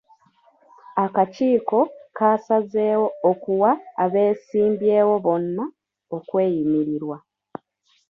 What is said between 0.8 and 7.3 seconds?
Akakiiko kaasazeewo okuwa abeesimbyewo bonna okweyimirirwa.